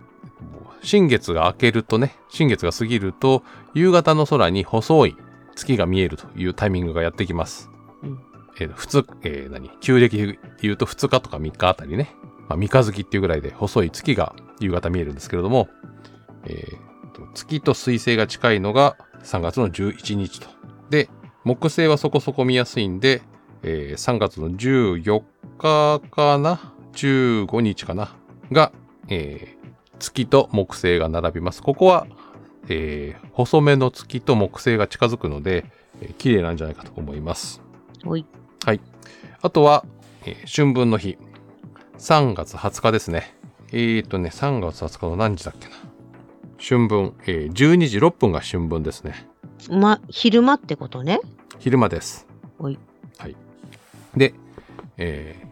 [0.82, 3.42] 新月が明けるとね、新月が過ぎると、
[3.74, 5.16] 夕方の空に細い
[5.54, 7.70] 月が見えるというタイミングがやってきます。
[8.02, 8.18] うん
[8.60, 9.70] えー普通、えー何？
[9.80, 12.14] 旧暦で言うと2日とか3日あたりね、
[12.48, 15.68] まあ、三日月っていうぐらいで細い月が夕方見えるんですけれども、
[16.44, 20.48] えーと月と水星が近いのが3月の11日と。
[20.90, 21.08] で、
[21.44, 23.22] 木星はそこそこ見やすいんで、
[23.62, 25.22] えー3月の14
[25.58, 28.14] 日かな ?15 日かな？
[28.52, 28.72] が、
[29.08, 29.56] えー
[29.98, 31.62] 月と木星が並びます。
[31.62, 32.06] ここは、
[32.68, 35.64] えー細めの月と木星が近づくので、
[36.02, 37.62] えー綺麗なんじゃないかと思います。
[38.04, 38.26] おい。
[38.64, 38.80] はい。
[39.40, 39.84] あとは、
[40.26, 41.16] えー春分の日。
[41.98, 43.34] 3月20日ですね。
[43.72, 45.74] えーとね、3月20日の何時だっけな。
[46.58, 49.28] 春分、えー12時6分が春分ですね。
[49.70, 51.20] ま、昼間ってことね。
[51.58, 52.26] 昼間です。
[52.58, 52.78] おい。
[53.18, 53.36] はい。
[54.16, 54.34] で、
[54.96, 55.46] えー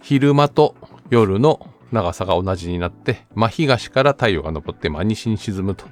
[0.00, 0.74] 昼間と
[1.10, 5.86] 夜の長さが同じになって、真東から太陽が昇って真西に沈むと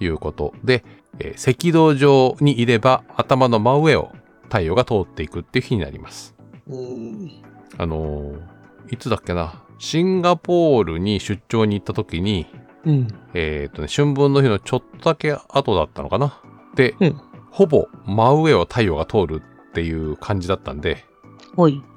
[0.00, 0.84] いうことで、
[1.18, 4.12] えー赤道上にいれば頭の真上を
[4.44, 6.34] 太陽が通っていくっていう日になります。
[6.68, 7.30] うん。
[7.78, 8.55] あのー
[8.90, 12.46] いつだっけな、シンガポールに出張に行った時に、
[12.84, 13.08] うん。
[13.34, 16.40] えっ、とね、春分の日のちょっとだけ後だったのかな？
[16.74, 17.20] で、うん
[17.50, 21.04] ほぼ真上を太陽が通るっていう感じだったんで。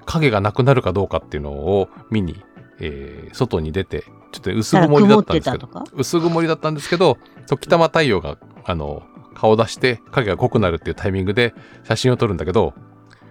[0.05, 2.41] 影がなくなるかどうかっていうのを見に、
[2.79, 9.03] えー外に出て、ちょっと薄曇りだ曇ったっんですけど、薄曇りだったんですけど、時たま太陽が、あの、
[9.35, 12.73] 顔出して影が濃くなるっていうタイミングで写真を撮るんだけど、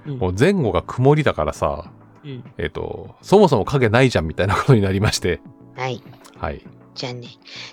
[0.07, 1.91] うんもう前後が曇りだからさ、
[2.29, 2.45] うん。
[2.59, 5.41] えっ、と、そもそも影ないじゃんみたいなことになりまして、
[5.77, 6.03] はい。
[6.37, 6.63] はい。
[6.95, 7.29] じゃあね。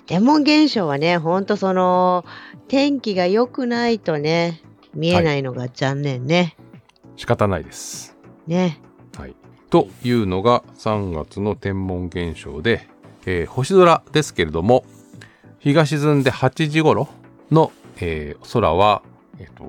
[0.06, 2.24] 天文現象はね、ほんとその、
[2.68, 4.62] 天気が良くないとね、
[4.94, 6.56] 見えないのが残念ね。
[7.16, 8.16] 仕方ないです。
[8.46, 8.80] ね。
[9.16, 9.34] はい。
[9.70, 12.88] というのが3月の天文現象で、
[13.26, 14.84] えー星空ですけれども、
[15.58, 17.08] 日が沈んで8時頃
[17.50, 19.02] の、えー空は、
[19.38, 19.64] えっ、と、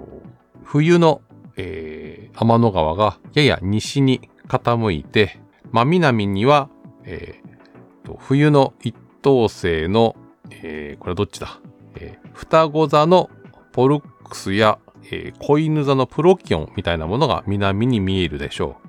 [0.64, 1.22] 冬の、
[1.58, 5.40] えー天の川がやや西に傾いて、
[5.72, 6.70] 真南には、
[7.04, 10.16] えーと冬の一等星の、
[10.52, 11.60] えーこれはどっちだ、
[11.96, 13.30] えー双子座の
[13.74, 14.80] ポルックスや、
[15.12, 18.88] えー子犬座のプロキオンみたいなものが南に見えるでしょう。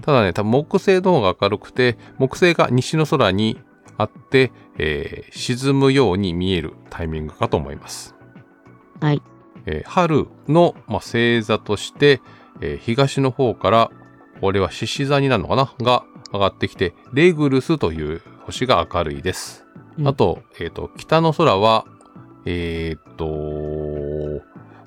[0.00, 3.60] ただね、多分木星の方が明るくて、木星が西の空に
[3.96, 8.16] あって、えー沈むように見えるタイミングかと思います。
[9.00, 9.22] はい。
[9.66, 12.20] えー春の、まあ、星座として、
[12.60, 13.90] えー東の方から、
[14.40, 15.72] これは獅子座になるのかな？
[15.80, 19.64] が上がってきて、レグルスという星が明るいです。
[19.98, 21.84] うんあと、えっ、と、北の空は、
[22.44, 24.40] えっ、と、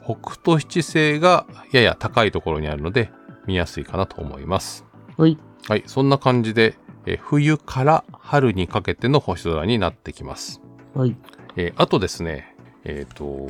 [0.04, 3.12] 北斗七星がやや高いところにあるので、
[3.46, 4.86] 見やすいかなと思います。
[5.18, 5.38] おい。
[5.68, 10.62] はい、そんな感じで、えー冬から春にかけての星空になってきます。
[10.96, 11.16] おい。
[11.58, 13.50] えーあとですね、えっ、と、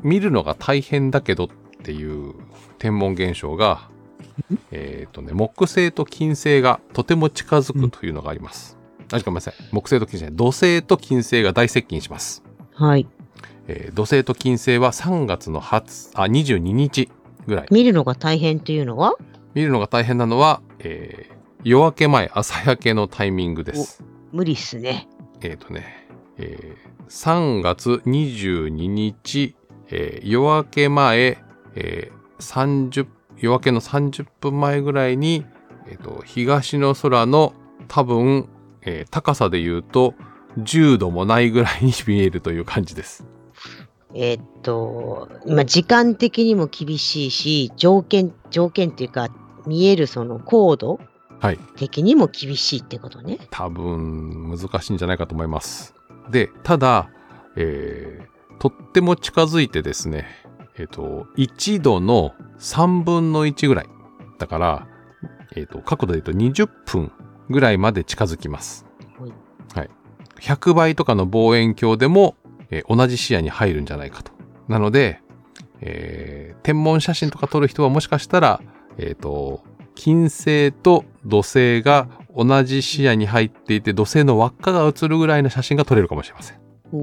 [0.00, 1.48] 見るのが大変だけどっ
[1.82, 2.34] ていう
[2.78, 3.90] 天文現象が、
[4.70, 8.76] えっ、とね、木星と金星がとても近づくというのがあります。
[9.12, 9.54] あ、ごめんなさい。
[9.72, 12.42] 木星と金星、土星と金星が大接近します。
[12.74, 13.06] はい。
[13.68, 17.10] えー土星と金星は3月の20あ22日
[17.46, 17.66] ぐらい。
[17.70, 19.14] 見るのが大変っていうのは？
[19.54, 21.32] 見るのが大変なのは、えー
[21.64, 24.02] 夜明け前、朝焼けのタイミングです。
[24.32, 25.08] 無理っすね。
[25.42, 29.54] えっ、とね、えー3月22日、
[29.90, 31.38] えー夜明け前、
[31.76, 32.22] えー
[32.90, 33.06] 30
[33.42, 35.44] 夜明けの30分前ぐらいに、
[35.86, 37.52] えーと東の空の
[37.88, 38.48] 多分、
[38.82, 40.14] えー高さで言うと
[40.58, 43.26] 10度もないぐらいに見えるという感じです。
[44.14, 49.28] えーっと、まあ、時間的にも厳しいし、条件、条件っていうか、
[49.66, 51.00] 見えるその高度
[51.40, 51.58] はい。
[51.76, 53.38] 的にも厳しいってことね。
[53.50, 55.94] 多分難しいんじゃないかと思います。
[56.30, 57.10] で、ただ、
[57.56, 60.24] えーとっても近づいてですね、
[60.78, 63.86] えっ、と、1度の3分の1ぐらい。
[64.38, 64.86] だから、
[65.54, 67.12] えっ、と、角度で言うと20分
[67.50, 68.86] ぐらいまで近づきます。
[69.18, 69.32] はい
[69.78, 69.90] はい。
[70.40, 72.36] 100倍とかの望遠鏡でも、
[72.70, 74.32] えー同じ視野に入るんじゃないかと。
[74.68, 75.20] なので、
[75.80, 78.60] えー天文写真とか撮る人はもしかしたら、
[78.98, 79.62] えっ、と、
[79.94, 86.58] 金星と土星が同じ視野に入っていて、土星の輪っかが映るぐらいの写真が撮れるかもしれません。
[86.92, 86.96] お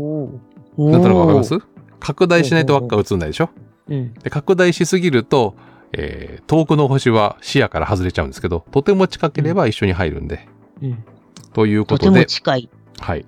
[0.77, 0.89] お。
[0.89, 1.59] なんとなくわかります？
[1.99, 3.49] 拡大しないと輪っか映んないでしょ？
[3.87, 4.13] うん。
[4.15, 5.55] で拡大しすぎると、
[5.93, 10.47] えー遠くの星は視野から外れちゃうんですけど、とても近ければ一緒に入るんで。
[10.81, 11.03] うん。
[11.53, 12.69] ということとでても、近い。
[12.99, 13.25] はい。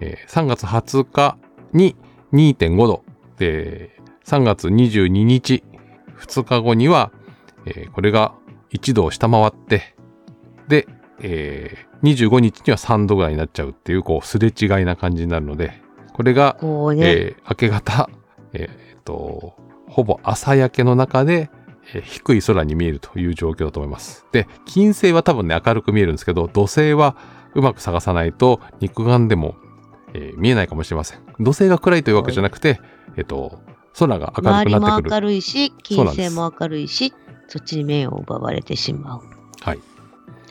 [0.00, 1.36] えー3月20日
[1.72, 1.96] に
[2.32, 3.04] 2.5度。
[3.38, 5.62] で、3月22日、
[6.18, 7.10] 2日後には、
[7.66, 8.34] えーこれが
[8.72, 9.94] 1度を下回って、
[10.68, 10.86] で、
[11.20, 16.66] えー25日には3度ぐらいになっちゃうっていう、こう、すれ違いな感じになるので、これが、ね、
[17.00, 18.08] えー明け方、
[18.52, 19.54] えーっと、
[19.88, 21.50] ほぼ朝焼けの中で、
[21.94, 24.24] えー低い空に見えるという状況だと思います。
[24.32, 27.16] で、金星は多分ね、明るく見えるんですけど、土星は
[27.54, 29.56] うまく探さないと肉眼でも、
[30.14, 31.20] えー見えないかもしれません。
[31.38, 32.80] 土星が暗いというわけじゃなくて、
[33.16, 33.60] えっと、
[33.98, 35.14] 空が明周りもるくなってくる。
[35.14, 37.12] 明るいし、金星も明るいし、
[37.48, 39.20] そっちに目を奪われてしまう。
[39.62, 39.78] はい。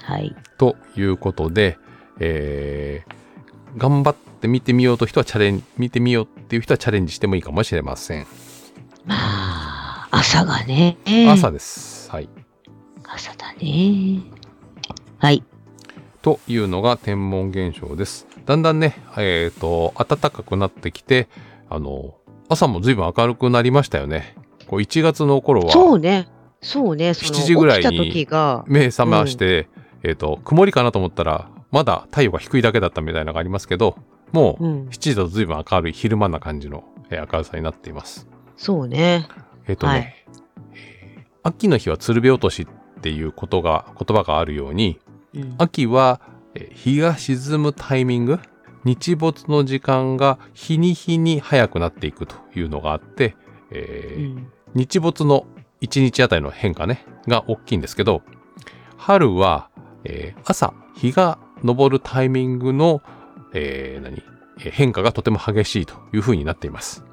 [0.04, 0.36] はい。
[0.58, 1.78] ということで、
[2.20, 3.20] えー
[3.78, 8.26] 頑張って見てみようと人はチャレンジ、見てみようっていう人はチャレンジしてもいいかもしれません。
[9.06, 10.98] まあ、朝がね。
[11.28, 12.10] 朝です。
[12.12, 12.30] はい。
[13.04, 14.22] 朝だね。
[15.18, 15.44] はい。
[16.22, 18.28] というのが天文現象です。
[18.46, 21.28] だんだんね、えっ、と、暖かくなってきて、
[21.70, 22.16] あの、
[22.50, 24.36] 朝も随分明るくなりましたよね。
[24.68, 26.28] こう1月の頃はそうね。
[26.62, 27.14] そうね。
[27.14, 29.68] その7時ぐらいに起きた時が、目覚まして、
[30.04, 33.96] えっ、と、曇りかなと思ったら、まだ太陽が低いだけだったみたいなのがありますけど、
[34.32, 38.28] もううん7時だと随分明るい昼間な感じのえー明るさになっています。
[38.58, 39.28] そうね。
[39.68, 40.16] えっ、とね、はい
[40.74, 45.00] えー秋の日は鶴瓶落としっていうことが、言葉があるように、
[45.34, 46.20] うん秋は
[46.54, 48.40] えー日が沈むタイミング
[48.86, 53.36] 日没の時間が日に日に早くなっていくというのがあって、
[53.72, 55.48] えーうん日没の
[55.82, 58.22] 1日あたりの変化ねが大きいんですけど
[58.98, 59.70] 春は、
[60.04, 63.02] えー朝日が昇るタイミングの、
[63.54, 64.24] えー何？
[64.60, 67.06] えー変化がとても激しいという風になっています。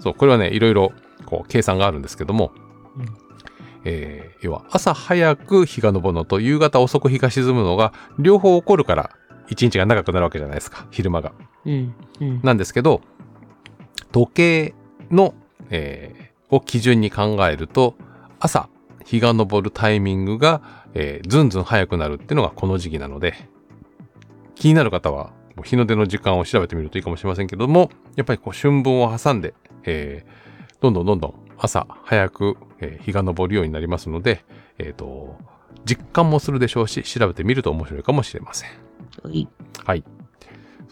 [0.00, 0.92] そうこれはねいろいろ
[1.24, 2.52] こう計算があるんですけども、
[2.96, 3.06] うん
[3.84, 9.10] えー要は朝早く日が昇るのと夕方遅く日が沈むのが両方起こるから
[9.48, 11.32] 一日が長くなるわけじゃないですか昼間が。
[11.64, 11.94] うん。
[12.20, 12.40] うん。
[12.42, 13.02] なんですけど
[14.10, 14.74] 時計
[15.10, 15.34] の、
[15.70, 17.94] えーを基準に考えると
[18.38, 18.68] 朝
[19.06, 20.60] 日が昇るタイミングが、
[20.92, 23.48] えーずんずん早くなるっていうのがこの時期なので
[24.62, 25.32] 気になる方は
[25.64, 30.42] 日の出の時間を調べてみるといいかもしれませんけどもやっぱりこう春分を挟んで、えー
[30.80, 34.44] どんどんどんどん朝早く、えー日が昇るようになりますので、
[34.78, 35.36] えーと
[35.84, 38.70] 実感もするでしょうし調べてみると面白いかもしれません。
[39.24, 39.48] はい
[39.84, 40.04] はい。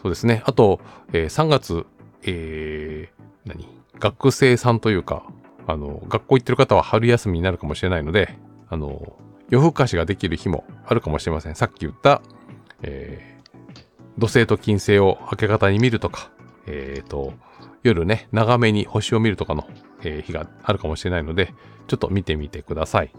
[0.01, 0.43] そうですね。
[0.45, 0.81] あと、
[1.13, 1.85] えー3月、
[2.23, 3.69] えー何？
[3.99, 5.23] 学生さんというか、
[5.65, 9.15] あの、学校行ってる方は春休みになるかもしれないので、あの、
[9.49, 11.55] 夜更かしができる日もあるかもしれません。
[11.55, 12.21] さっき言った、
[12.81, 13.40] えー
[14.17, 16.31] 土星と金星を明け方に見るとか、
[16.67, 17.33] えーと、
[17.83, 19.67] 夜ね、長めに星を見るとかの、
[20.03, 21.53] えー日があるかもしれないので、
[21.87, 23.13] ちょっと見てみてください。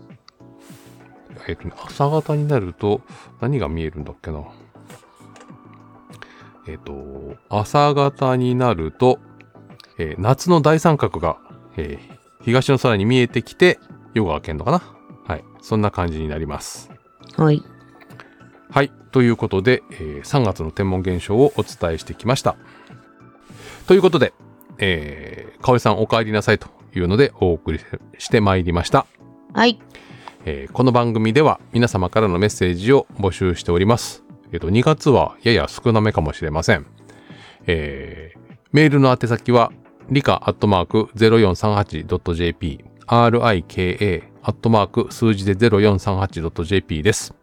[1.49, 3.01] えっ、と、朝方になると
[3.41, 4.45] 何が見えるんだっけな。
[6.69, 9.19] えっ、と、朝方になると、
[9.99, 11.39] え夏の大三角が、
[11.77, 11.99] え
[12.43, 13.79] 東の空に見えてきて、
[14.15, 14.83] 夜が明けんのかな
[15.27, 15.45] はい。
[15.61, 16.91] そんな感じになります。
[17.37, 17.63] はい。
[18.73, 18.91] はい。
[19.11, 22.57] ということで、えー3月の天文現象をお伝えしてきました。
[23.87, 24.33] ということで、
[24.79, 27.81] えー、かおりさんお帰りなさいというのでお送り
[28.17, 29.07] してまいりました。
[29.53, 29.79] はい。
[30.47, 34.25] えーこの番組では皆様からのメッセージを募集しております。
[34.53, 36.87] えっ、と、2月はやや少なめかもしれません。
[37.67, 39.71] えーメールの宛先は、
[40.09, 47.35] 理科アットマーク 0438.jp、rika アットマーク数字で 0438.jp です。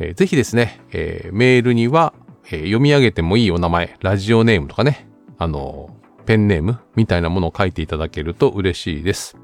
[0.00, 2.14] えーぜひですね、えーメールには、
[2.46, 5.06] えー読み上げてもいいお名前、ラジオネームとかね、
[5.38, 9.36] あのーペンネームみたいなものを書いていただけると嬉しいです。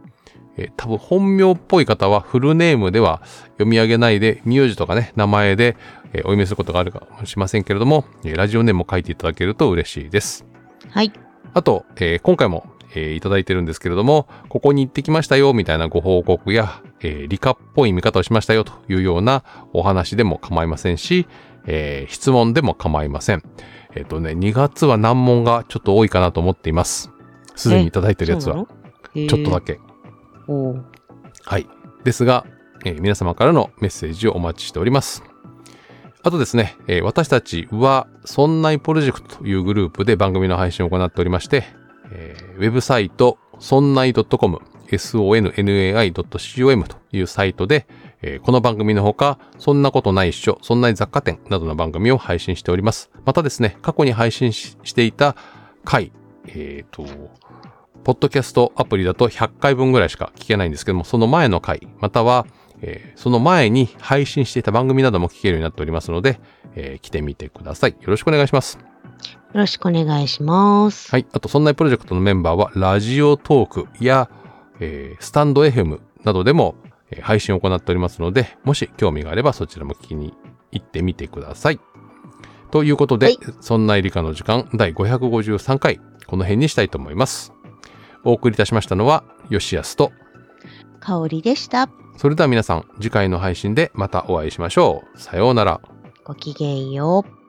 [0.57, 3.23] えー多分本名っぽい方はフルネームでは
[3.59, 5.77] 読み上げないで、名字とかね、名前で、
[6.13, 10.47] えーお読みすることがあるかもしれませんけれども、えーラジオネームを書いていただけると嬉しいです。
[10.91, 11.13] はい。
[11.53, 21.27] あと、えー今回も、えーいただいてるんですけれども、ここに行ってきましたよ、みたいなご報告や、えー理科っぽい見方をしましたよというようなお話でも構いませんし、
[21.67, 23.43] えー質問でも構いません。
[23.95, 27.11] えっ、とね、2月は難問がちょっと多いかなと思っています。
[27.55, 28.67] すでにいただいてるやつは、
[29.15, 29.81] ちょっとだけ。
[31.45, 31.67] はい。
[32.05, 32.45] ですが、
[32.85, 35.23] えー皆様からのメッセージをお待ちしております。
[36.23, 41.65] あとですね、えー私たちは、そんないプロジェクトというグループで番組の配信を行っておりまして、
[42.11, 47.87] えーウェブサイト、そんない .com、sonnai.com というサイトで、
[48.23, 53.11] えーこの番組のほか、そんなことないっしょ、そんない雑貨店などの番組を配信しております。
[53.25, 55.37] またですね、過去に配信していた
[55.85, 56.13] 回、
[56.49, 57.05] えっ、と、
[58.05, 62.47] ポッドキャストアプリだと100回分ぐらいしか聞けないんですけども、その前の回、または、
[62.83, 66.39] えーその前に配信していた番組なども聞けるようになっておりますので、
[66.75, 67.93] えー来てみてください。
[67.93, 68.96] よろしくお願いします。
[69.55, 71.11] よろしくお願いします。
[71.11, 71.27] はい。
[71.33, 74.29] あと、そんなプロジェクトのメンバーは、ラジオトークや、
[74.81, 76.75] えースタンド FM などでも、
[77.11, 80.35] えー配信を行っておりますので、もし興味があればそちらも聞きに
[80.73, 81.81] 行ってみてください。
[82.71, 87.53] ということで、はいそんなエリカの時間第553回、この辺にしたいと思います。
[88.25, 90.13] お送りいたしましたのは、吉安と、
[91.01, 91.89] 香りでした。
[92.17, 95.19] それでは皆さん、次回の配信でまたお会いしましょう。
[95.21, 95.81] さようなら。
[96.25, 97.46] ごきげんよう。